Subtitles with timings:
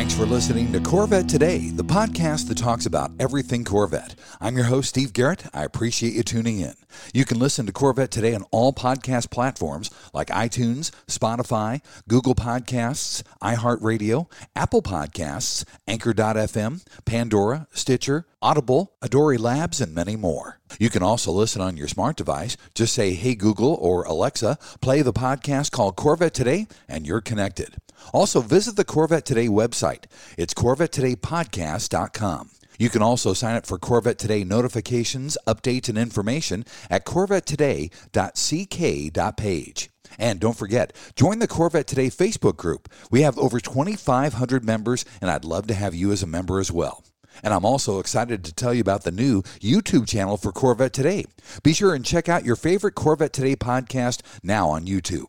[0.00, 4.14] Thanks for listening to Corvette Today, the podcast that talks about everything Corvette.
[4.40, 5.44] I'm your host, Steve Garrett.
[5.52, 6.72] I appreciate you tuning in.
[7.12, 13.22] You can listen to Corvette Today on all podcast platforms like iTunes, Spotify, Google Podcasts,
[13.42, 20.60] iHeartRadio, Apple Podcasts, Anchor.fm, Pandora, Stitcher, Audible, Adori Labs, and many more.
[20.78, 22.56] You can also listen on your smart device.
[22.74, 27.76] Just say, Hey Google or Alexa, play the podcast called Corvette Today, and you're connected.
[28.12, 30.04] Also, visit the Corvette Today website.
[30.36, 32.50] It's CorvetteTodayPodcast.com.
[32.78, 39.90] You can also sign up for Corvette Today notifications, updates, and information at CorvetteToday.ck.page.
[40.18, 42.88] And don't forget, join the Corvette Today Facebook group.
[43.10, 46.72] We have over 2,500 members, and I'd love to have you as a member as
[46.72, 47.04] well.
[47.42, 51.24] And I'm also excited to tell you about the new YouTube channel for Corvette Today.
[51.62, 55.26] Be sure and check out your favorite Corvette Today podcast now on YouTube.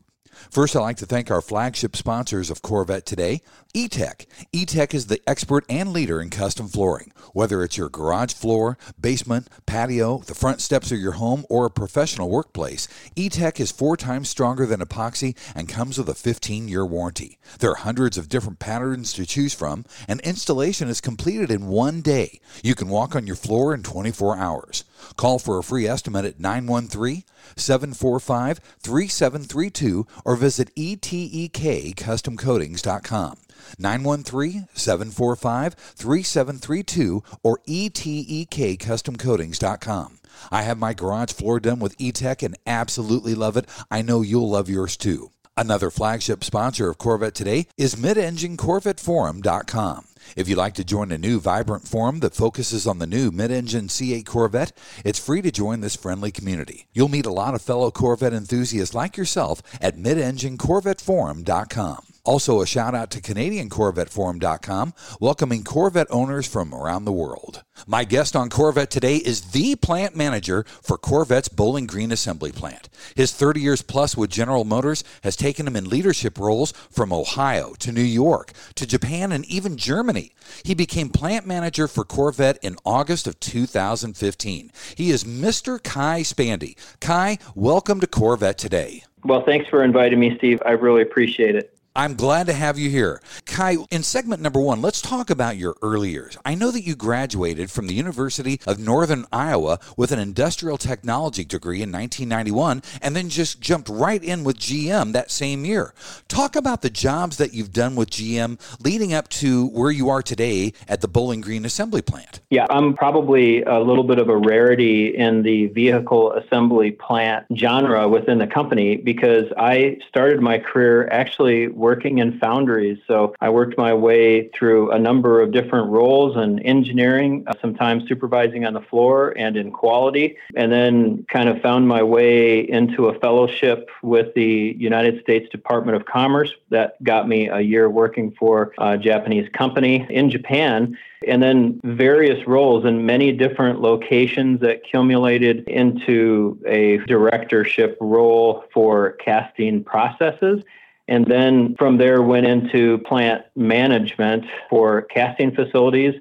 [0.49, 3.41] First, I'd like to thank our flagship sponsors of Corvette today,
[3.73, 4.27] E-Tek.
[4.51, 7.10] E-Tek is the expert and leader in custom flooring.
[7.33, 11.71] Whether it's your garage floor, basement, patio, the front steps of your home, or a
[11.71, 17.37] professional workplace, E-Tek is four times stronger than epoxy and comes with a 15-year warranty.
[17.59, 22.01] There are hundreds of different patterns to choose from, and installation is completed in one
[22.01, 22.39] day.
[22.63, 24.83] You can walk on your floor in 24 hours.
[25.17, 27.23] Call for a free estimate at 913
[27.55, 33.37] 745 3732 or visit etekcustomcoatings.com.
[33.79, 40.17] 913 745 3732 or etekcustomcoatings.com.
[40.49, 43.65] I have my garage floor done with E-Tek and absolutely love it.
[43.89, 45.31] I know you'll love yours too.
[45.57, 50.07] Another flagship sponsor of Corvette today is MidEngineCorvetteForum.com.
[50.35, 53.87] If you'd like to join a new vibrant forum that focuses on the new mid-engine
[53.87, 54.71] C8 Corvette,
[55.03, 56.87] it's free to join this friendly community.
[56.93, 62.10] You'll meet a lot of fellow Corvette enthusiasts like yourself at midenginecorvetteforum.com.
[62.23, 67.63] Also, a shout out to CanadianCorvetteForum.com, welcoming Corvette owners from around the world.
[67.87, 72.89] My guest on Corvette today is the plant manager for Corvette's Bowling Green Assembly Plant.
[73.15, 77.73] His 30 years plus with General Motors has taken him in leadership roles from Ohio
[77.79, 80.33] to New York to Japan and even Germany.
[80.63, 84.71] He became plant manager for Corvette in August of 2015.
[84.95, 85.81] He is Mr.
[85.81, 86.77] Kai Spande.
[86.99, 89.03] Kai, welcome to Corvette today.
[89.23, 90.61] Well, thanks for inviting me, Steve.
[90.65, 91.75] I really appreciate it.
[91.93, 93.21] I'm glad to have you here.
[93.45, 96.37] Kai, in segment number one, let's talk about your early years.
[96.45, 101.43] I know that you graduated from the University of Northern Iowa with an industrial technology
[101.43, 105.93] degree in 1991 and then just jumped right in with GM that same year.
[106.29, 110.21] Talk about the jobs that you've done with GM leading up to where you are
[110.21, 112.39] today at the Bowling Green Assembly Plant.
[112.51, 118.07] Yeah, I'm probably a little bit of a rarity in the vehicle assembly plant genre
[118.07, 122.99] within the company because I started my career actually working in foundries.
[123.07, 128.07] So I worked my way through a number of different roles in engineering, uh, sometimes
[128.07, 133.07] supervising on the floor and in quality, and then kind of found my way into
[133.07, 138.31] a fellowship with the United States Department of Commerce that got me a year working
[138.39, 140.95] for a Japanese company in Japan
[141.27, 149.11] and then various roles in many different locations that accumulated into a directorship role for
[149.13, 150.63] casting processes
[151.11, 156.15] and then from there went into plant management for casting facilities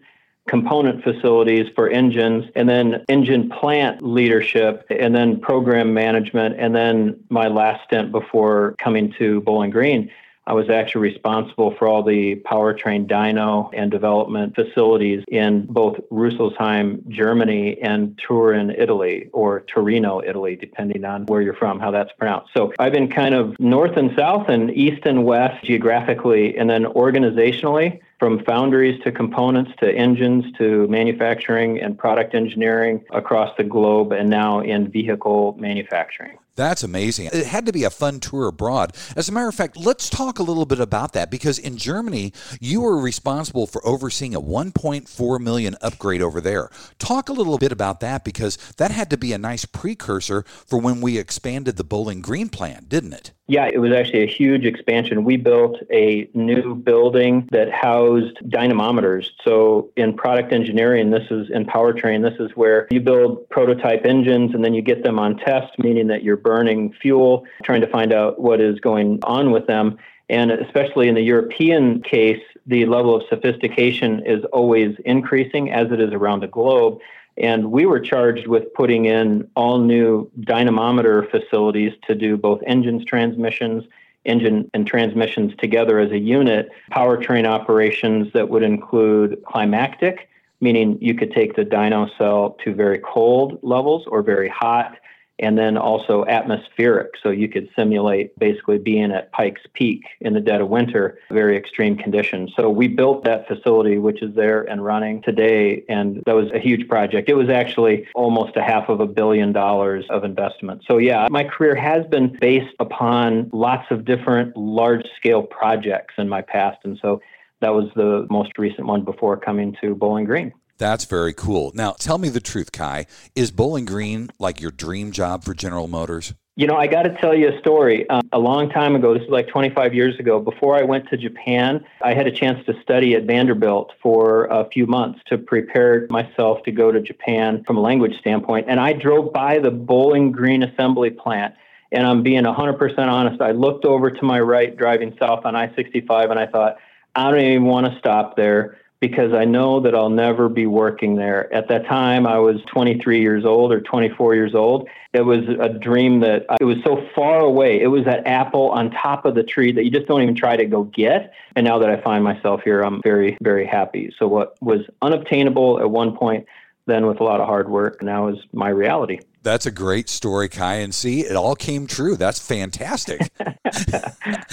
[0.49, 7.17] component facilities for engines and then engine plant leadership and then program management and then
[7.29, 10.11] my last stint before coming to bowling green
[10.47, 17.07] I was actually responsible for all the powertrain dyno and development facilities in both Rüsselsheim,
[17.09, 22.53] Germany, and Turin, Italy, or Torino, Italy, depending on where you're from, how that's pronounced.
[22.55, 26.85] So I've been kind of north and south and east and west geographically, and then
[26.85, 34.13] organizationally from foundries to components to engines to manufacturing and product engineering across the globe
[34.13, 36.39] and now in vehicle manufacturing.
[36.61, 37.31] That's amazing.
[37.33, 38.95] It had to be a fun tour abroad.
[39.17, 42.35] As a matter of fact, let's talk a little bit about that because in Germany,
[42.61, 46.69] you were responsible for overseeing a 1.4 million upgrade over there.
[46.99, 50.79] Talk a little bit about that because that had to be a nice precursor for
[50.79, 53.33] when we expanded the Bowling Green plant, didn't it?
[53.51, 55.25] Yeah, it was actually a huge expansion.
[55.25, 59.27] We built a new building that housed dynamometers.
[59.45, 64.55] So in product engineering, this is in powertrain, this is where you build prototype engines
[64.55, 68.13] and then you get them on test, meaning that you're burning fuel, trying to find
[68.13, 69.99] out what is going on with them.
[70.29, 76.01] And especially in the European case, the level of sophistication is always increasing as it
[76.01, 77.01] is around the globe.
[77.41, 83.05] And we were charged with putting in all new dynamometer facilities to do both engines,
[83.05, 83.85] transmissions,
[84.27, 90.29] engine and transmissions together as a unit, powertrain operations that would include climactic,
[90.61, 94.99] meaning you could take the dyno cell to very cold levels or very hot
[95.41, 97.13] and then also atmospheric.
[97.23, 101.57] So you could simulate basically being at Pikes Peak in the dead of winter, very
[101.57, 102.53] extreme conditions.
[102.57, 105.85] So we built that facility, which is there and running today.
[105.89, 107.29] And that was a huge project.
[107.29, 110.83] It was actually almost a half of a billion dollars of investment.
[110.87, 116.29] So yeah, my career has been based upon lots of different large scale projects in
[116.29, 116.79] my past.
[116.85, 117.21] And so
[117.61, 120.53] that was the most recent one before coming to Bowling Green.
[120.81, 121.73] That's very cool.
[121.75, 123.05] Now, tell me the truth, Kai.
[123.37, 126.33] Is Bowling Green like your dream job for General Motors?
[126.57, 128.09] You know, I got to tell you a story.
[128.09, 131.19] Um, a long time ago, this is like 25 years ago, before I went to
[131.19, 136.07] Japan, I had a chance to study at Vanderbilt for a few months to prepare
[136.09, 138.65] myself to go to Japan from a language standpoint.
[138.67, 141.57] And I drove by the Bowling Green assembly plant.
[141.93, 143.43] And I'm being 100% honest.
[143.43, 146.79] I looked over to my right driving south on I 65 and I thought,
[147.15, 151.17] I don't even want to stop there because I know that I'll never be working
[151.17, 151.53] there.
[151.53, 154.89] At that time, I was 23 years old or 24 years old.
[155.15, 157.81] It was a dream that it was so far away.
[157.81, 160.57] It was that apple on top of the tree that you just don't even try
[160.57, 161.33] to go get.
[161.57, 164.15] And now that I find myself here, I'm very, very happy.
[164.19, 166.47] So, what was unobtainable at one point,
[166.87, 169.21] then with a lot of hard work, now is my reality.
[169.43, 170.77] That's a great story, Kai.
[170.77, 172.17] And see, it all came true.
[172.17, 173.31] That's fantastic.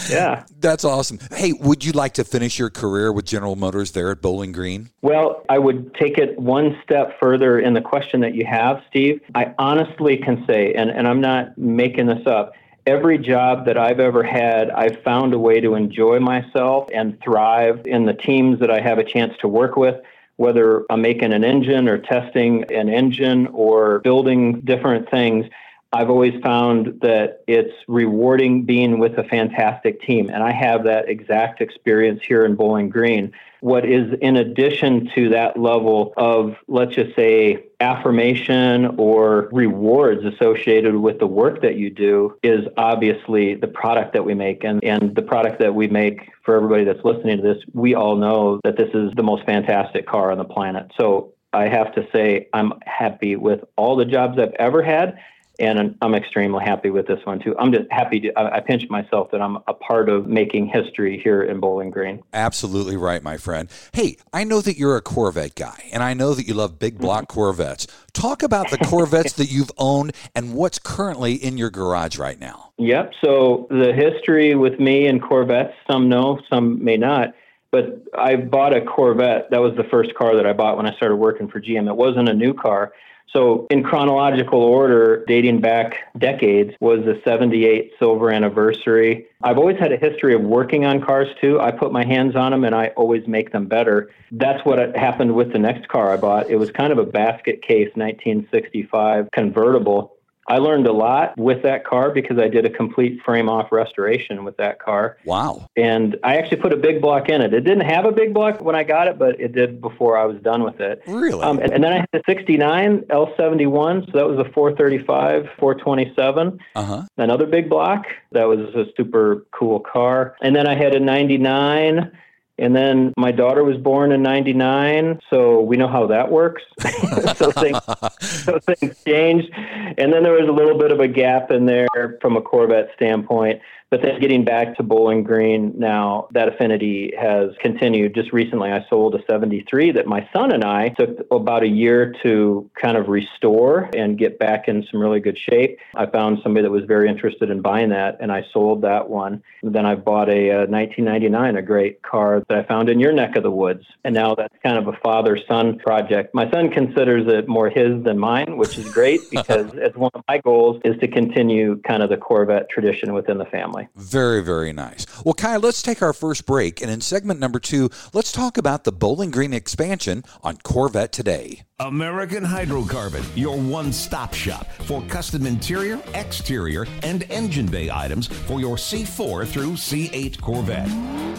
[0.09, 0.45] yeah.
[0.59, 1.19] That's awesome.
[1.31, 4.89] Hey, would you like to finish your career with General Motors there at Bowling Green?
[5.01, 9.21] Well, I would take it one step further in the question that you have, Steve.
[9.35, 12.53] I honestly can say, and, and I'm not making this up,
[12.85, 17.81] every job that I've ever had, I've found a way to enjoy myself and thrive
[17.85, 20.01] in the teams that I have a chance to work with
[20.37, 25.47] whether I'm making an engine or testing an engine or building different things,
[25.93, 30.29] I've always found that it's rewarding being with a fantastic team.
[30.29, 33.31] And I have that exact experience here in Bowling Green.
[33.61, 40.95] What is in addition to that level of, let's just say, affirmation or rewards associated
[40.95, 44.63] with the work that you do is obviously the product that we make.
[44.65, 48.17] And, and the product that we make for everybody that's listening to this, we all
[48.17, 50.91] know that this is the most fantastic car on the planet.
[50.99, 55.17] So I have to say, I'm happy with all the jobs I've ever had
[55.59, 57.55] and I'm extremely happy with this one too.
[57.57, 58.39] I'm just happy to.
[58.39, 62.21] I, pinch myself that I'm a part of making history here in Bowling Green.
[62.33, 63.69] Absolutely right, my friend.
[63.93, 66.97] Hey, I know that you're a Corvette guy, and I know that you love big
[66.97, 67.33] block mm-hmm.
[67.33, 67.87] Corvettes.
[68.13, 72.73] Talk about the Corvettes that you've owned and what's currently in your garage right now.
[72.77, 73.13] Yep.
[73.23, 77.33] So the history with me and Corvettes, some know, some may not.
[77.71, 79.49] But I bought a Corvette.
[79.51, 81.87] That was the first car that I bought when I started working for GM.
[81.87, 82.93] It wasn't a new car.
[83.33, 89.27] So, in chronological order, dating back decades, was the 78 silver anniversary.
[89.43, 91.59] I've always had a history of working on cars too.
[91.59, 94.09] I put my hands on them and I always make them better.
[94.31, 96.49] That's what happened with the next car I bought.
[96.49, 100.16] It was kind of a basket case 1965 convertible
[100.47, 104.45] I learned a lot with that car because I did a complete frame off restoration
[104.45, 105.17] with that car.
[105.25, 105.69] Wow.
[105.75, 107.53] And I actually put a big block in it.
[107.53, 110.25] It didn't have a big block when I got it, but it did before I
[110.25, 111.01] was done with it.
[111.05, 111.43] Really?
[111.43, 114.05] Um, and, and, then I had a 69 L71.
[114.05, 116.59] So that was a 435, 427.
[116.75, 117.03] Uh-huh.
[117.17, 118.05] Another big block.
[118.31, 120.35] That was a super cool car.
[120.41, 122.11] And then I had a 99
[122.57, 126.63] and then my daughter was born in 99, so we know how that works.
[127.35, 127.79] so, things,
[128.19, 129.49] so things changed.
[129.53, 132.89] And then there was a little bit of a gap in there from a Corvette
[132.95, 133.61] standpoint.
[133.89, 138.15] But then getting back to Bowling Green now, that affinity has continued.
[138.15, 142.13] Just recently, I sold a 73 that my son and I took about a year
[142.23, 145.79] to kind of restore and get back in some really good shape.
[145.95, 149.41] I found somebody that was very interested in buying that, and I sold that one.
[149.61, 152.99] And then I bought a, uh, a 1999, a great car that I found in
[152.99, 153.85] your neck of the woods.
[154.03, 156.33] And now that's kind of a father son project.
[156.33, 160.23] My son considers it more his than mine, which is great because as one of
[160.27, 163.76] my goals is to continue kind of the Corvette tradition within the family.
[163.77, 163.89] Family.
[163.95, 165.05] Very, very nice.
[165.23, 166.81] Well, Kai, let's take our first break.
[166.81, 171.63] And in segment number two, let's talk about the Bowling Green expansion on Corvette today.
[171.79, 178.59] American Hydrocarbon, your one stop shop for custom interior, exterior, and engine bay items for
[178.59, 180.89] your C4 through C8 Corvette.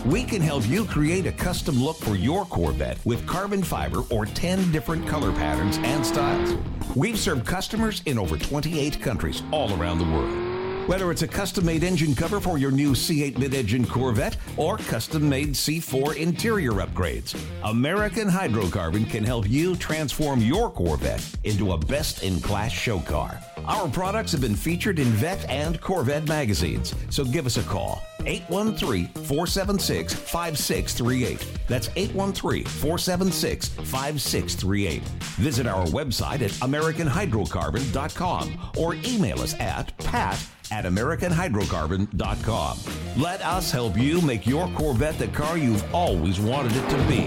[0.07, 4.27] We can help you create a custom look for your Corvette with carbon fiber or
[4.27, 6.57] 10 different color patterns and styles.
[6.95, 10.48] We've served customers in over 28 countries all around the world.
[10.89, 14.79] Whether it's a custom made engine cover for your new C8 mid engine Corvette or
[14.79, 21.77] custom made C4 interior upgrades, American Hydrocarbon can help you transform your Corvette into a
[21.77, 23.39] best in class show car.
[23.67, 28.01] Our products have been featured in Vette and Corvette magazines, so give us a call.
[28.25, 31.47] 813 476 5638.
[31.69, 35.03] That's 813 476 5638.
[35.37, 42.79] Visit our website at AmericanHydrocarbon.com or email us at pat at AmericanHydrocarbon.com.
[43.17, 47.27] Let us help you make your Corvette the car you've always wanted it to be.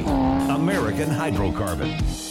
[0.51, 2.30] American Hydrocarbon.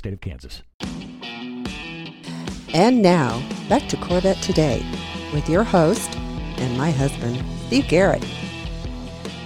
[0.01, 0.63] state of Kansas.
[2.73, 3.39] And now,
[3.69, 4.83] back to Corvette Today
[5.31, 8.25] with your host and my husband, Steve Garrett.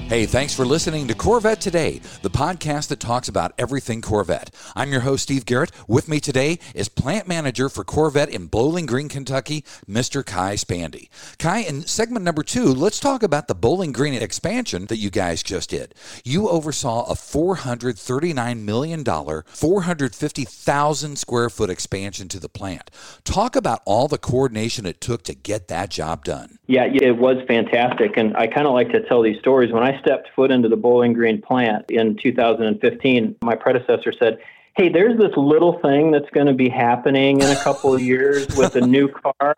[0.07, 4.53] Hey, thanks for listening to Corvette Today, the podcast that talks about everything Corvette.
[4.75, 5.71] I'm your host, Steve Garrett.
[5.87, 10.23] With me today is plant manager for Corvette in Bowling Green, Kentucky, Mr.
[10.23, 11.09] Kai Spande.
[11.39, 15.41] Kai, in segment number two, let's talk about the Bowling Green expansion that you guys
[15.41, 15.95] just did.
[16.23, 22.91] You oversaw a $439 million, 450,000 square foot expansion to the plant.
[23.23, 26.59] Talk about all the coordination it took to get that job done.
[26.67, 28.17] Yeah, it was fantastic.
[28.17, 29.71] And I kind of like to tell these stories.
[29.71, 34.39] When I stepped foot into the Bowling Green plant in 2015, my predecessor said,
[34.75, 38.45] Hey, there's this little thing that's going to be happening in a couple of years
[38.57, 39.55] with a new car,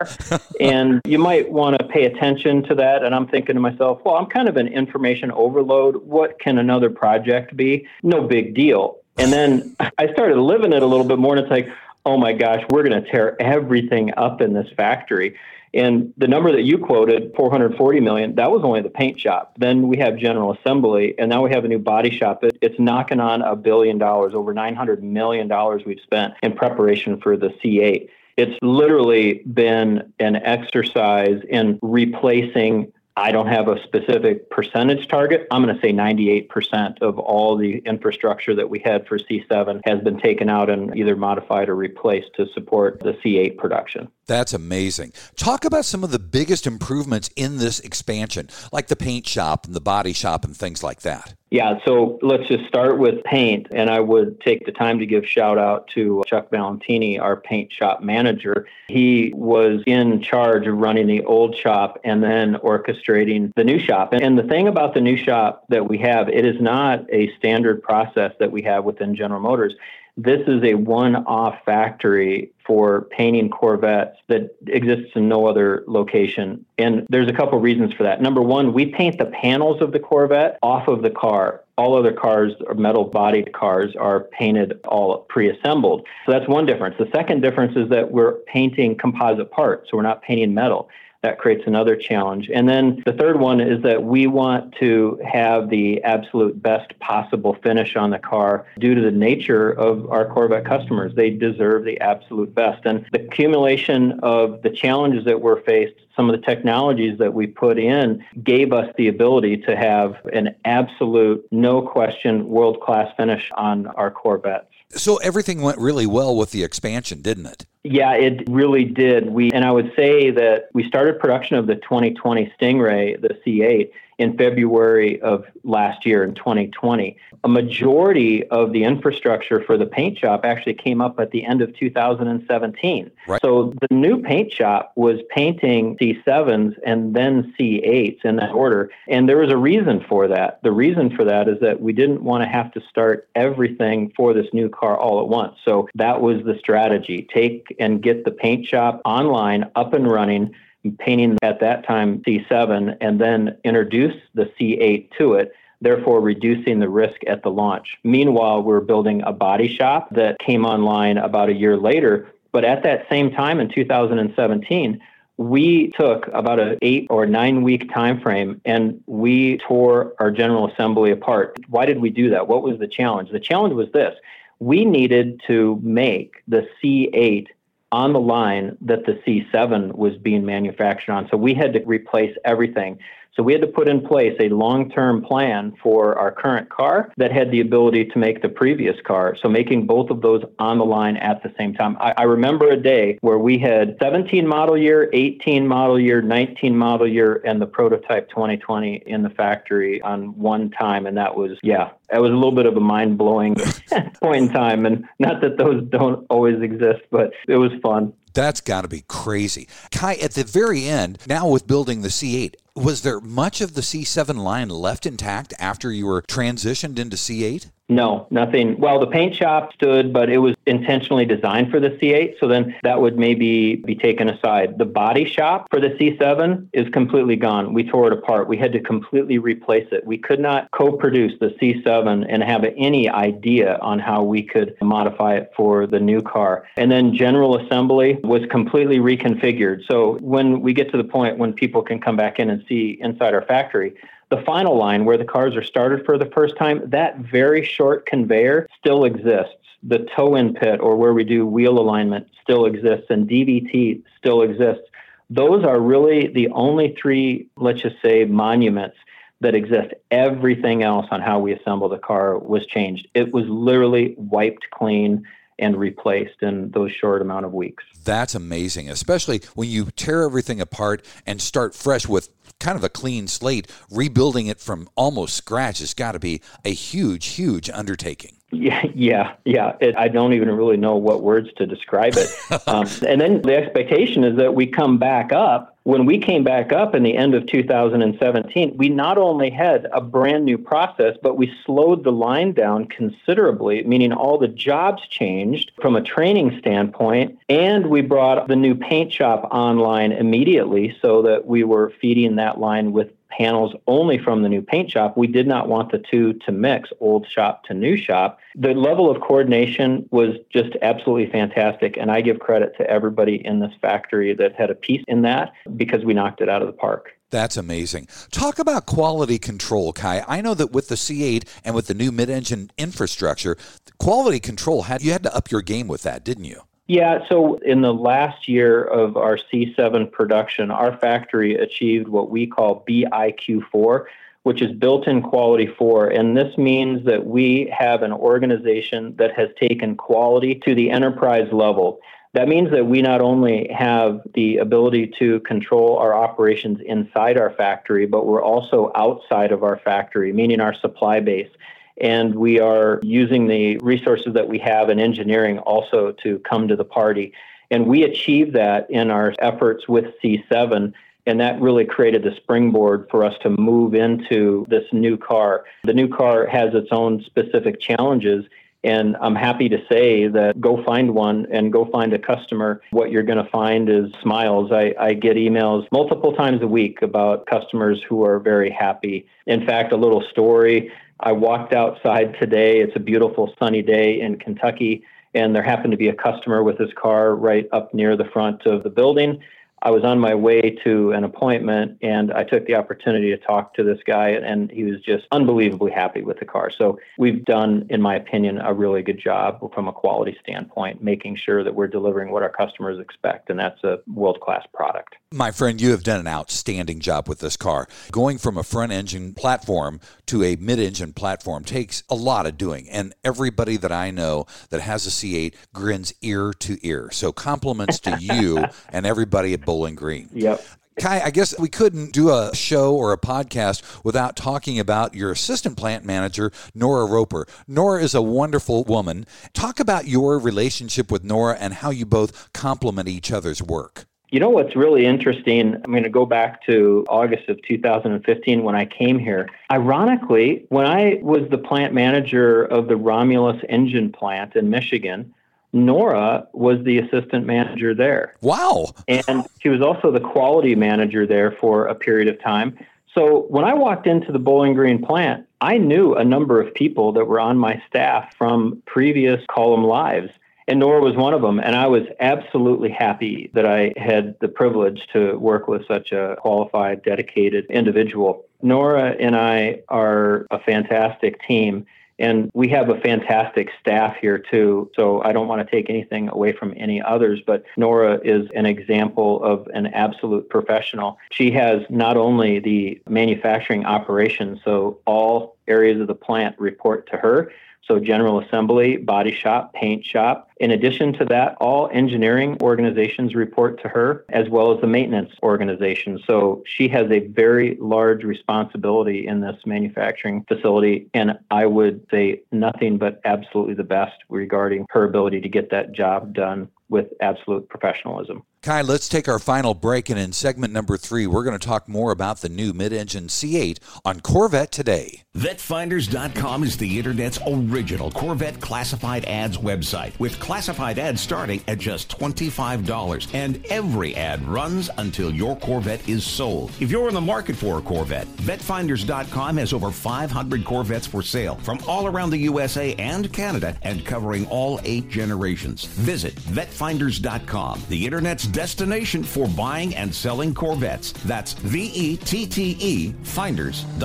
[0.60, 3.02] and you might want to pay attention to that.
[3.02, 5.96] And I'm thinking to myself, well, I'm kind of an information overload.
[6.04, 7.88] What can another project be?
[8.04, 8.98] No big deal.
[9.16, 11.68] And then I started living it a little bit more, and it's like,
[12.06, 15.36] oh my gosh, we're going to tear everything up in this factory.
[15.74, 19.54] And the number that you quoted, 440 million, that was only the paint shop.
[19.58, 22.42] Then we have General Assembly, and now we have a new body shop.
[22.42, 27.20] It, it's knocking on a billion dollars, over 900 million dollars we've spent in preparation
[27.20, 28.08] for the C8.
[28.36, 35.48] It's literally been an exercise in replacing I don't have a specific percentage target.
[35.50, 40.00] I'm going to say 98% of all the infrastructure that we had for C7 has
[40.02, 44.08] been taken out and either modified or replaced to support the C8 production.
[44.26, 45.14] That's amazing.
[45.36, 49.74] Talk about some of the biggest improvements in this expansion, like the paint shop and
[49.74, 51.34] the body shop and things like that.
[51.50, 53.68] Yeah, so let's just start with paint.
[53.70, 57.72] And I would take the time to give shout out to Chuck Valentini, our paint
[57.72, 58.66] shop manager.
[58.88, 63.07] He was in charge of running the old shop and then orchestrating
[63.56, 64.12] the new shop.
[64.12, 67.82] And the thing about the new shop that we have, it is not a standard
[67.82, 69.74] process that we have within General Motors
[70.18, 76.66] this is a one off factory for painting Corvettes that exists in no other location.
[76.76, 78.20] And there's a couple reasons for that.
[78.20, 81.62] Number one, we paint the panels of the Corvette off of the car.
[81.76, 86.04] All other cars or metal bodied cars are painted all pre assembled.
[86.26, 86.96] So that's one difference.
[86.98, 90.88] The second difference is that we're painting composite parts, so we're not painting metal
[91.22, 92.48] that creates another challenge.
[92.52, 97.56] And then the third one is that we want to have the absolute best possible
[97.62, 101.12] finish on the car due to the nature of our Corvette customers.
[101.16, 102.86] They deserve the absolute best.
[102.86, 107.48] And the accumulation of the challenges that we're faced, some of the technologies that we
[107.48, 113.50] put in, gave us the ability to have an absolute, no question, world class finish
[113.56, 114.67] on our Corvettes.
[114.92, 117.66] So everything went really well with the expansion, didn't it?
[117.84, 119.30] Yeah, it really did.
[119.30, 123.90] We and I would say that we started production of the 2020 Stingray, the C8,
[124.18, 127.16] in February of last year in 2020.
[127.44, 131.62] A majority of the infrastructure for the paint shop actually came up at the end
[131.62, 133.10] of 2017.
[133.28, 133.40] Right.
[133.40, 138.90] So the new paint shop was painting C7s and then C8s in that order.
[139.06, 140.60] And there was a reason for that.
[140.62, 144.34] The reason for that is that we didn't want to have to start everything for
[144.34, 145.56] this new car all at once.
[145.64, 147.28] So that was the strategy.
[147.32, 150.54] Take and get the paint shop online, up and running
[150.98, 156.88] painting at that time C7 and then introduce the C8 to it, therefore reducing the
[156.88, 157.98] risk at the launch.
[158.04, 162.32] Meanwhile, we're building a body shop that came online about a year later.
[162.52, 165.00] But at that same time in 2017,
[165.36, 170.68] we took about an eight or nine week time frame and we tore our general
[170.68, 171.56] assembly apart.
[171.68, 172.48] Why did we do that?
[172.48, 173.30] What was the challenge?
[173.30, 174.14] The challenge was this
[174.60, 177.46] we needed to make the C8
[177.90, 181.28] on the line that the C7 was being manufactured on.
[181.30, 182.98] So we had to replace everything.
[183.38, 187.12] So we had to put in place a long term plan for our current car
[187.18, 189.36] that had the ability to make the previous car.
[189.40, 191.96] So making both of those on the line at the same time.
[192.00, 196.76] I, I, remember a day where we had 17 model year, 18 model year, 19
[196.76, 201.06] model year, and the prototype 2020 in the factory on one time.
[201.06, 203.54] And that was, yeah, that was a little bit of a mind blowing
[204.20, 204.84] point in time.
[204.84, 208.12] And not that those don't always exist, but it was fun.
[208.34, 209.68] That's got to be crazy.
[209.90, 213.80] Kai, at the very end, now with building the C8, was there much of the
[213.80, 217.70] C7 line left intact after you were transitioned into C8?
[217.88, 218.78] No, nothing.
[218.78, 222.38] Well, the paint shop stood, but it was intentionally designed for the C8.
[222.38, 224.76] So then that would maybe be taken aside.
[224.76, 227.72] The body shop for the C7 is completely gone.
[227.72, 228.46] We tore it apart.
[228.46, 230.06] We had to completely replace it.
[230.06, 234.76] We could not co produce the C7 and have any idea on how we could
[234.82, 236.68] modify it for the new car.
[236.76, 239.86] And then general assembly was completely reconfigured.
[239.90, 242.98] So when we get to the point when people can come back in and see
[243.00, 243.94] inside our factory,
[244.30, 248.06] the final line where the cars are started for the first time, that very short
[248.06, 249.54] conveyor still exists.
[249.82, 254.42] The tow in pit or where we do wheel alignment still exists and DVT still
[254.42, 254.84] exists.
[255.30, 258.96] Those are really the only three, let's just say, monuments
[259.40, 259.94] that exist.
[260.10, 263.06] Everything else on how we assemble the car was changed.
[263.14, 265.24] It was literally wiped clean
[265.58, 267.84] and replaced in those short amount of weeks.
[268.04, 272.88] That's amazing, especially when you tear everything apart and start fresh with kind of a
[272.88, 273.70] clean slate.
[273.90, 278.37] Rebuilding it from almost scratch has got to be a huge, huge undertaking.
[278.50, 279.76] Yeah, yeah, yeah.
[279.78, 282.28] It, I don't even really know what words to describe it.
[282.66, 285.76] Um, and then the expectation is that we come back up.
[285.84, 290.02] When we came back up in the end of 2017, we not only had a
[290.02, 295.72] brand new process, but we slowed the line down considerably, meaning all the jobs changed
[295.80, 301.46] from a training standpoint, and we brought the new paint shop online immediately so that
[301.46, 305.16] we were feeding that line with panels only from the new paint shop.
[305.16, 308.38] We did not want the two to mix, old shop to new shop.
[308.54, 311.96] The level of coordination was just absolutely fantastic.
[311.96, 315.52] And I give credit to everybody in this factory that had a piece in that
[315.76, 317.10] because we knocked it out of the park.
[317.30, 318.08] That's amazing.
[318.30, 320.24] Talk about quality control, Kai.
[320.26, 323.56] I know that with the C8 and with the new mid-engine infrastructure,
[323.98, 326.62] quality control had you had to up your game with that, didn't you?
[326.88, 332.46] Yeah, so in the last year of our C7 production, our factory achieved what we
[332.46, 334.06] call BIQ4,
[334.44, 336.08] which is built in quality 4.
[336.08, 341.52] And this means that we have an organization that has taken quality to the enterprise
[341.52, 342.00] level.
[342.32, 347.50] That means that we not only have the ability to control our operations inside our
[347.50, 351.50] factory, but we're also outside of our factory, meaning our supply base
[352.00, 356.76] and we are using the resources that we have in engineering also to come to
[356.76, 357.32] the party.
[357.70, 360.92] And we achieved that in our efforts with C7
[361.28, 365.66] and that really created the springboard for us to move into this new car.
[365.84, 368.46] The new car has its own specific challenges,
[368.82, 372.80] and I'm happy to say that go find one and go find a customer.
[372.92, 374.72] What you're going to find is smiles.
[374.72, 379.26] I, I, get emails multiple times a week about customers who are very happy.
[379.46, 382.80] In fact, a little story I walked outside today.
[382.80, 385.04] It's a beautiful sunny day in Kentucky,
[385.34, 388.66] and there happened to be a customer with his car right up near the front
[388.66, 389.40] of the building.
[389.82, 393.74] I was on my way to an appointment and I took the opportunity to talk
[393.74, 396.70] to this guy, and he was just unbelievably happy with the car.
[396.76, 401.36] So, we've done, in my opinion, a really good job from a quality standpoint, making
[401.36, 405.14] sure that we're delivering what our customers expect, and that's a world class product.
[405.30, 407.86] My friend, you have done an outstanding job with this car.
[408.10, 412.56] Going from a front engine platform to a mid engine platform takes a lot of
[412.56, 412.88] doing.
[412.88, 417.10] And everybody that I know that has a C8 grins ear to ear.
[417.12, 420.30] So compliments to you and everybody at Bowling Green.
[420.32, 420.64] Yep.
[420.98, 425.30] Kai, I guess we couldn't do a show or a podcast without talking about your
[425.30, 427.46] assistant plant manager, Nora Roper.
[427.66, 429.26] Nora is a wonderful woman.
[429.52, 434.06] Talk about your relationship with Nora and how you both complement each other's work.
[434.30, 435.74] You know what's really interesting?
[435.74, 439.48] I'm going to go back to August of 2015 when I came here.
[439.72, 445.32] Ironically, when I was the plant manager of the Romulus engine plant in Michigan,
[445.72, 448.34] Nora was the assistant manager there.
[448.42, 448.94] Wow.
[449.06, 452.78] and she was also the quality manager there for a period of time.
[453.14, 457.12] So when I walked into the Bowling Green plant, I knew a number of people
[457.12, 460.30] that were on my staff from previous column lives
[460.68, 461.58] and Nora was one of them.
[461.58, 466.36] And I was absolutely happy that I had the privilege to work with such a
[466.38, 468.44] qualified, dedicated individual.
[468.62, 471.86] Nora and I are a fantastic team.
[472.20, 474.90] And we have a fantastic staff here too.
[474.96, 478.66] So I don't want to take anything away from any others, but Nora is an
[478.66, 481.18] example of an absolute professional.
[481.30, 487.16] She has not only the manufacturing operations, so all areas of the plant report to
[487.16, 487.52] her.
[487.86, 490.47] So, general assembly, body shop, paint shop.
[490.60, 495.32] In addition to that, all engineering organizations report to her, as well as the maintenance
[495.42, 496.20] organization.
[496.26, 501.08] So, she has a very large responsibility in this manufacturing facility.
[501.14, 505.92] And I would say nothing but absolutely the best regarding her ability to get that
[505.92, 508.42] job done with absolute professionalism.
[508.62, 510.08] Kai, let's take our final break.
[510.10, 513.28] And in segment number three, we're going to talk more about the new mid engine
[513.28, 515.22] C8 on Corvette today.
[515.36, 522.08] VetteFinders.com is the Internet's original Corvette classified ads website, with classified ads starting at just
[522.08, 523.34] $25.
[523.34, 526.70] And every ad runs until your Corvette is sold.
[526.80, 531.56] If you're in the market for a Corvette, VetteFinders.com has over 500 Corvettes for sale
[531.56, 535.84] from all around the USA and Canada and covering all eight generations.
[535.84, 541.12] Visit VetteFinders.com, the Internet's destination for buying and selling Corvettes.
[541.26, 543.98] That's V E T T E Finders.com.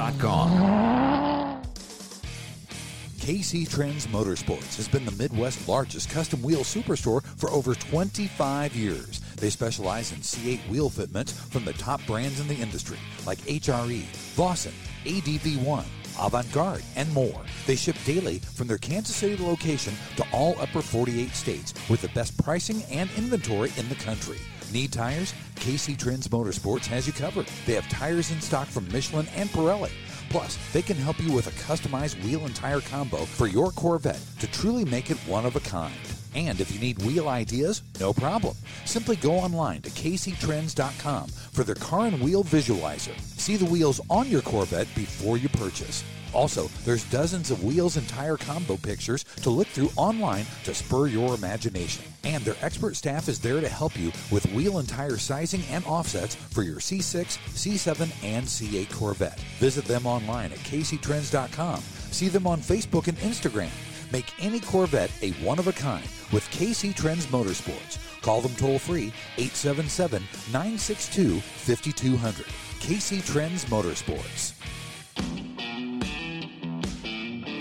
[3.23, 9.21] KC Trends Motorsports has been the Midwest's largest custom wheel superstore for over 25 years.
[9.37, 14.03] They specialize in C8 wheel fitments from the top brands in the industry like HRE,
[14.35, 14.73] Vossen,
[15.05, 15.85] ADV1,
[16.19, 17.41] Avant Garde, and more.
[17.65, 22.09] They ship daily from their Kansas City location to all upper 48 states with the
[22.09, 24.39] best pricing and inventory in the country.
[24.73, 25.33] Need tires?
[25.55, 27.45] KC Trends Motorsports has you covered.
[27.65, 29.91] They have tires in stock from Michelin and Pirelli.
[30.33, 34.19] Plus, they can help you with a customized wheel and tire combo for your Corvette
[34.39, 35.93] to truly make it one of a kind.
[36.33, 38.55] And if you need wheel ideas, no problem.
[38.83, 43.15] Simply go online to kctrends.com for their car and wheel visualizer.
[43.37, 46.03] See the wheels on your Corvette before you purchase.
[46.33, 51.07] Also, there's dozens of wheels and tire combo pictures to look through online to spur
[51.07, 52.03] your imagination.
[52.23, 55.85] And their expert staff is there to help you with wheel and tire sizing and
[55.85, 59.39] offsets for your C6, C7, and C8 Corvette.
[59.59, 61.79] Visit them online at kctrends.com.
[62.11, 63.71] See them on Facebook and Instagram.
[64.11, 67.97] Make any Corvette a one of a kind with KC Trends Motorsports.
[68.21, 72.45] Call them toll free 877 962 5200.
[72.79, 74.53] KC Trends Motorsports.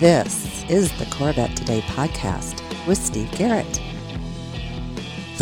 [0.03, 3.81] This is the Corvette Today podcast with Steve Garrett.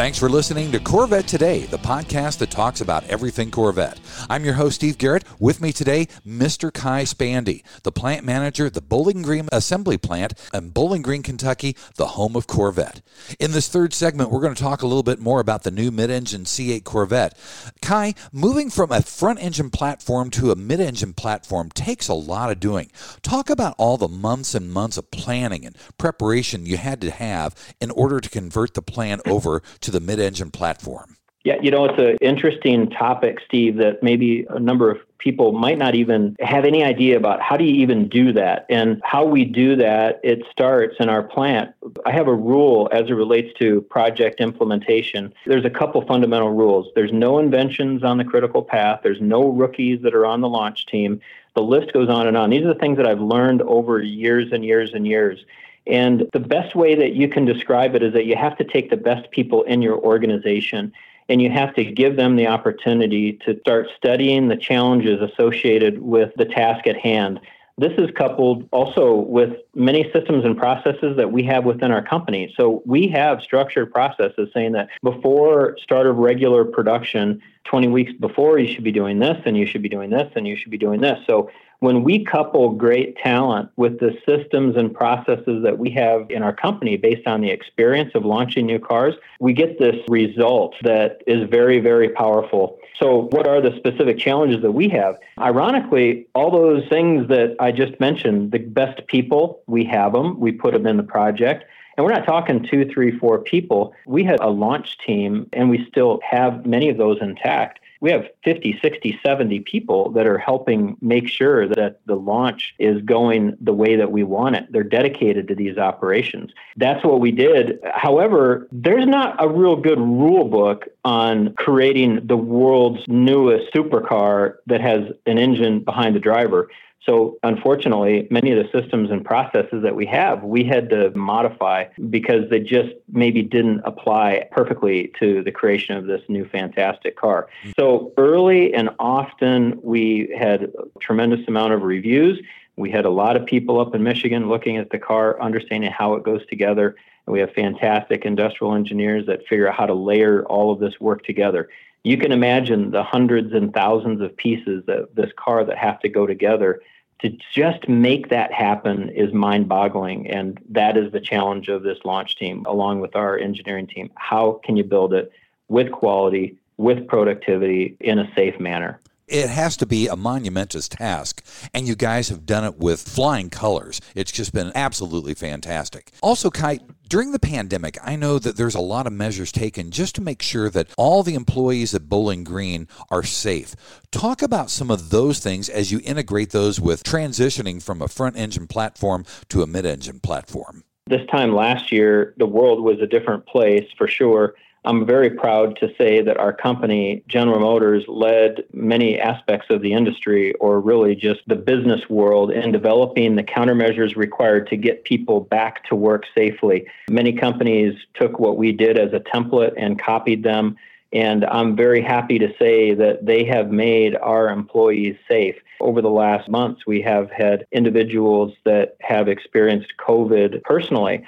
[0.01, 4.01] Thanks for listening to Corvette Today, the podcast that talks about everything Corvette.
[4.31, 5.25] I'm your host, Steve Garrett.
[5.39, 6.73] With me today, Mr.
[6.73, 11.77] Kai Spande, the plant manager at the Bowling Green Assembly Plant in Bowling Green, Kentucky,
[11.97, 13.03] the home of Corvette.
[13.39, 15.91] In this third segment, we're going to talk a little bit more about the new
[15.91, 17.37] mid engine C8 Corvette.
[17.83, 22.51] Kai, moving from a front engine platform to a mid engine platform takes a lot
[22.51, 22.91] of doing.
[23.21, 27.55] Talk about all the months and months of planning and preparation you had to have
[27.83, 31.17] in order to convert the plan over to the mid engine platform.
[31.43, 35.79] Yeah, you know, it's an interesting topic, Steve, that maybe a number of people might
[35.79, 39.47] not even have any idea about how do you even do that and how we
[39.47, 40.21] do that.
[40.23, 41.75] It starts in our plant.
[42.05, 45.33] I have a rule as it relates to project implementation.
[45.47, 46.89] There's a couple fundamental rules.
[46.95, 50.87] There's no inventions on the critical path, there's no rookies that are on the launch
[50.87, 51.21] team.
[51.57, 52.51] The list goes on and on.
[52.51, 55.45] These are the things that I've learned over years and years and years.
[55.87, 58.91] And the best way that you can describe it is that you have to take
[58.91, 60.93] the best people in your organization
[61.29, 66.33] and you have to give them the opportunity to start studying the challenges associated with
[66.37, 67.41] the task at hand.
[67.79, 72.53] This is coupled also with many systems and processes that we have within our company.
[72.57, 78.59] So we have structured processes saying that before start of regular production, 20 weeks before,
[78.59, 80.79] you should be doing this, and you should be doing this, and you should be
[80.79, 81.19] doing this.
[81.27, 81.49] So
[81.81, 86.55] when we couple great talent with the systems and processes that we have in our
[86.55, 91.49] company based on the experience of launching new cars, we get this result that is
[91.49, 92.79] very, very powerful.
[93.01, 95.17] So, what are the specific challenges that we have?
[95.39, 100.53] Ironically, all those things that I just mentioned, the best people, we have them, we
[100.53, 101.65] put them in the project.
[101.97, 103.95] And we're not talking two, three, four people.
[104.07, 108.29] We had a launch team, and we still have many of those intact we have
[108.45, 113.75] 50, 60, 70 people that are helping make sure that the launch is going the
[113.75, 114.73] way that we want it.
[114.73, 116.53] They're dedicated to these operations.
[116.77, 117.79] That's what we did.
[117.95, 124.81] However, there's not a real good rule book on creating the world's newest supercar that
[124.81, 126.69] has an engine behind the driver.
[127.07, 131.87] So, unfortunately, many of the systems and processes that we have, we had to modify
[132.11, 137.49] because they just maybe didn't apply perfectly to the creation of this new fantastic car.
[137.79, 142.39] So, early and often, we had a tremendous amount of reviews.
[142.77, 146.15] We had a lot of people up in Michigan looking at the car, understanding how
[146.15, 146.97] it goes together.
[147.27, 151.01] And we have fantastic industrial engineers that figure out how to layer all of this
[151.01, 151.71] work together
[152.03, 156.09] you can imagine the hundreds and thousands of pieces of this car that have to
[156.09, 156.81] go together
[157.23, 160.29] to just make that happen is mind boggling.
[160.31, 164.11] And that is the challenge of this launch team, along with our engineering team.
[164.15, 165.31] How can you build it
[165.69, 169.01] with quality, with productivity, in a safe manner?
[169.31, 171.45] It has to be a monumentous task.
[171.73, 174.01] And you guys have done it with flying colors.
[174.15, 176.11] It's just been absolutely fantastic.
[176.23, 180.15] Also, Kai, during the pandemic, I know that there's a lot of measures taken just
[180.17, 183.75] to make sure that all the employees at Bowling Green are safe.
[184.11, 188.37] Talk about some of those things as you integrate those with transitioning from a front
[188.37, 190.85] engine platform to a mid engine platform.
[191.07, 194.55] This time last year, the world was a different place for sure.
[194.85, 199.93] I'm very proud to say that our company, General Motors, led many aspects of the
[199.93, 205.41] industry, or really just the business world, in developing the countermeasures required to get people
[205.41, 206.87] back to work safely.
[207.11, 210.77] Many companies took what we did as a template and copied them.
[211.13, 215.57] And I'm very happy to say that they have made our employees safe.
[215.81, 221.25] Over the last months, we have had individuals that have experienced COVID personally.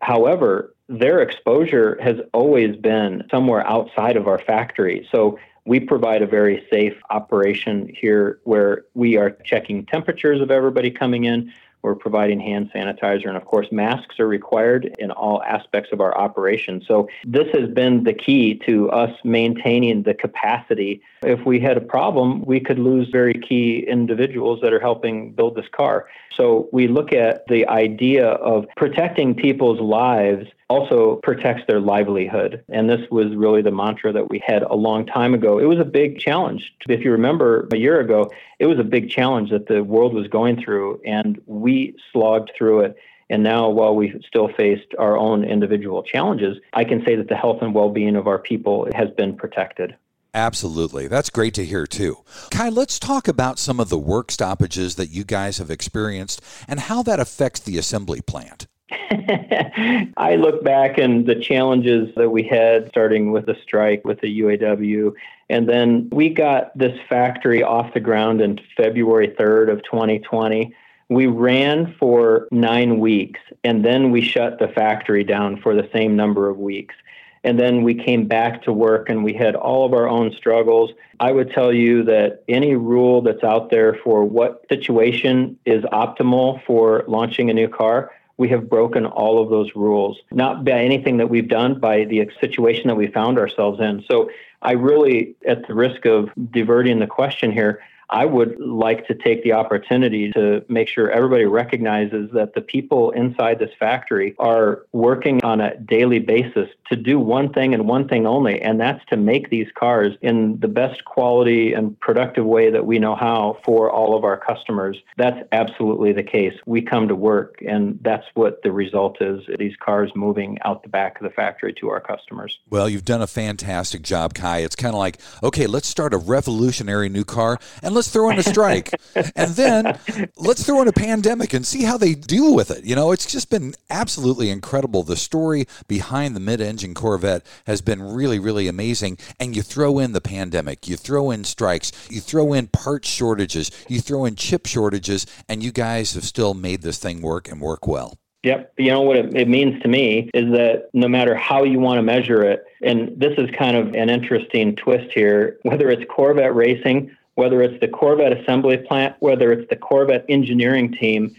[0.00, 5.08] However, their exposure has always been somewhere outside of our factory.
[5.12, 10.90] So we provide a very safe operation here where we are checking temperatures of everybody
[10.90, 11.52] coming in.
[11.82, 16.14] We're providing hand sanitizer, and of course, masks are required in all aspects of our
[16.18, 16.82] operation.
[16.86, 21.00] So, this has been the key to us maintaining the capacity.
[21.22, 25.54] If we had a problem, we could lose very key individuals that are helping build
[25.54, 26.06] this car.
[26.34, 32.64] So, we look at the idea of protecting people's lives also protects their livelihood.
[32.68, 35.58] And this was really the mantra that we had a long time ago.
[35.58, 36.72] It was a big challenge.
[36.88, 38.30] If you remember a year ago,
[38.60, 42.80] it was a big challenge that the world was going through, and we slogged through
[42.82, 42.96] it.
[43.28, 47.36] And now, while we still faced our own individual challenges, I can say that the
[47.36, 49.96] health and well being of our people has been protected.
[50.34, 51.08] Absolutely.
[51.08, 52.18] That's great to hear, too.
[52.50, 56.78] Kai, let's talk about some of the work stoppages that you guys have experienced and
[56.78, 58.68] how that affects the assembly plant.
[60.16, 64.40] I look back and the challenges that we had starting with the strike with the
[64.40, 65.12] UAW.
[65.48, 70.74] And then we got this factory off the ground in February 3rd of 2020.
[71.08, 76.16] We ran for nine weeks and then we shut the factory down for the same
[76.16, 76.94] number of weeks.
[77.42, 80.90] And then we came back to work and we had all of our own struggles.
[81.20, 86.62] I would tell you that any rule that's out there for what situation is optimal
[86.64, 91.18] for launching a new car, we have broken all of those rules, not by anything
[91.18, 94.02] that we've done, by the situation that we found ourselves in.
[94.10, 94.30] So
[94.62, 99.44] I really, at the risk of diverting the question here, I would like to take
[99.44, 105.42] the opportunity to make sure everybody recognizes that the people inside this factory are working
[105.44, 109.16] on a daily basis to do one thing and one thing only, and that's to
[109.16, 113.90] make these cars in the best quality and productive way that we know how for
[113.90, 114.98] all of our customers.
[115.16, 116.54] That's absolutely the case.
[116.66, 120.88] We come to work, and that's what the result is these cars moving out the
[120.88, 122.58] back of the factory to our customers.
[122.68, 124.58] Well, you've done a fantastic job, Kai.
[124.58, 128.38] It's kind of like, okay, let's start a revolutionary new car and let's throw in
[128.38, 128.90] a strike.
[129.36, 129.98] and then
[130.36, 132.84] let's throw in a pandemic and see how they deal with it.
[132.84, 135.02] You know, it's just been absolutely incredible.
[135.02, 139.18] The story behind the mid engine Corvette has been really, really amazing.
[139.38, 143.70] And you throw in the pandemic, you throw in strikes, you throw in part shortages,
[143.88, 147.60] you throw in chip shortages, and you guys have still made this thing work and
[147.60, 148.18] work well.
[148.42, 148.72] Yep.
[148.78, 151.98] You know what it, it, means to me is that no matter how you want
[151.98, 156.54] to measure it, and this is kind of an interesting twist here, whether it's Corvette
[156.54, 161.34] racing, whether it's the Corvette assembly plant, whether it's the Corvette engineering team,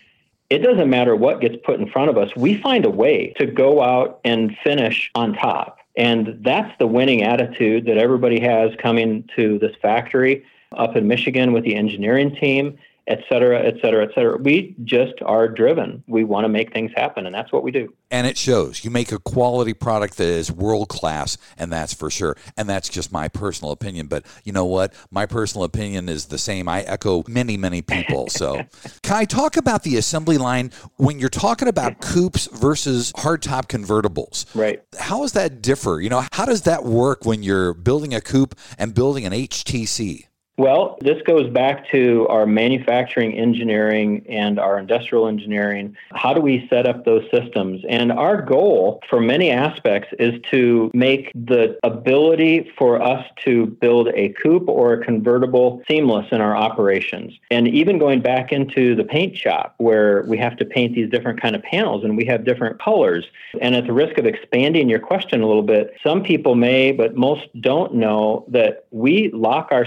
[0.50, 2.36] it doesn't matter what gets put in front of us.
[2.36, 5.78] We find a way to go out and finish on top.
[5.96, 11.54] And that's the winning attitude that everybody has coming to this factory up in Michigan
[11.54, 14.38] with the engineering team et cetera, et cetera, et cetera.
[14.38, 16.04] We just are driven.
[16.08, 17.94] We want to make things happen, and that's what we do.
[18.12, 18.84] And it shows.
[18.84, 22.38] You make a quality product that is world class, and that's for sure.
[22.58, 24.08] And that's just my personal opinion.
[24.08, 24.94] But you know what?
[25.10, 26.70] My personal opinion is the same.
[26.70, 28.30] I echo many, many people.
[28.30, 28.62] So,
[29.04, 34.46] Kai, talk about the assembly line when you're talking about coupes versus hardtop convertibles.
[34.56, 34.84] Right.
[35.00, 36.02] How does that differ?
[36.02, 40.28] You know, how does that work when you're building a coupe and building an HTC?
[40.58, 45.98] Well, this goes back to our manufacturing engineering and our industrial engineering.
[46.14, 47.84] How do we set up those systems?
[47.90, 54.10] And our goal for many aspects is to make the ability for us to build
[54.10, 57.34] a coupe or a convertible seamless in our operations.
[57.50, 61.42] And even going back into the paint shop where we have to paint these different
[61.42, 63.26] kind of panels and we have different colors.
[63.62, 67.16] And at the risk of expanding your question a little bit, some people may, but
[67.16, 69.86] most don't know that we lock our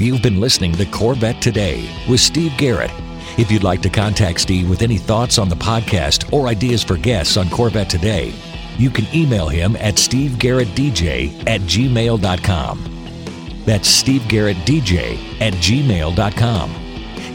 [0.00, 2.90] You've been listening to Corvette Today with Steve Garrett.
[3.36, 6.96] If you'd like to contact Steve with any thoughts on the podcast or ideas for
[6.96, 8.32] guests on Corvette Today,
[8.78, 13.62] you can email him at stevegarrettdj at gmail.com.
[13.66, 16.74] That's stevegarrettdj at gmail.com.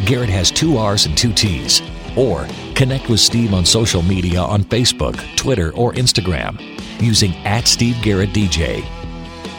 [0.08, 1.84] Garrett has two R's and two T's.
[2.18, 6.60] Or connect with Steve on social media on Facebook, Twitter, or Instagram
[7.00, 8.84] using at Steve Garrett DJ.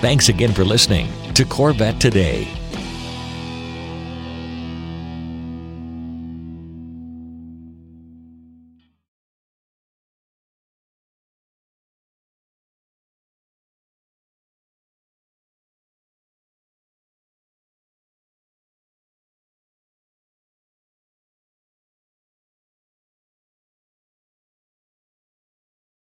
[0.01, 2.49] Thanks again for listening to Corvette Today.